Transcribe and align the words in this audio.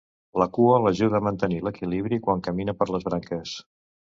La 0.43 0.45
cua 0.55 0.77
l'ajuda 0.85 1.19
a 1.19 1.23
mantenir 1.27 1.59
l'equilibri 1.67 2.19
quan 2.29 2.43
camina 2.49 2.79
per 2.81 2.89
les 2.95 3.07
branques. 3.11 3.55